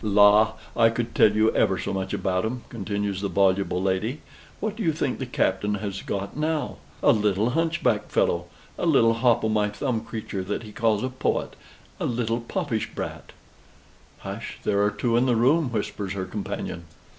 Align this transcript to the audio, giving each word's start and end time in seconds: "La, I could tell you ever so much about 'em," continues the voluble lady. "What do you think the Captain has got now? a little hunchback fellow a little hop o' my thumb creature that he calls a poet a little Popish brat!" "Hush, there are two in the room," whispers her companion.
"La, 0.03 0.53
I 0.75 0.89
could 0.89 1.13
tell 1.13 1.31
you 1.31 1.55
ever 1.55 1.77
so 1.77 1.93
much 1.93 2.11
about 2.11 2.43
'em," 2.43 2.63
continues 2.69 3.21
the 3.21 3.27
voluble 3.27 3.79
lady. 3.83 4.19
"What 4.59 4.75
do 4.75 4.81
you 4.81 4.93
think 4.93 5.19
the 5.19 5.27
Captain 5.27 5.75
has 5.75 6.01
got 6.01 6.35
now? 6.35 6.77
a 7.03 7.11
little 7.11 7.51
hunchback 7.51 8.09
fellow 8.09 8.45
a 8.79 8.87
little 8.87 9.13
hop 9.13 9.43
o' 9.43 9.49
my 9.49 9.69
thumb 9.69 10.01
creature 10.03 10.43
that 10.43 10.63
he 10.63 10.71
calls 10.71 11.03
a 11.03 11.09
poet 11.09 11.55
a 11.99 12.07
little 12.07 12.39
Popish 12.41 12.89
brat!" 12.95 13.31
"Hush, 14.21 14.57
there 14.63 14.81
are 14.81 14.89
two 14.89 15.15
in 15.17 15.27
the 15.27 15.35
room," 15.35 15.71
whispers 15.71 16.13
her 16.13 16.25
companion. 16.25 16.85